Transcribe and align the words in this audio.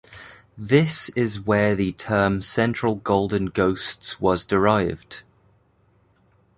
This 0.57 1.09
is 1.09 1.41
where 1.41 1.75
the 1.75 1.91
term 1.91 2.41
Central 2.41 2.95
Golden 2.95 3.45
Ghosts 3.51 4.19
was 4.19 4.45
derived. 4.47 5.21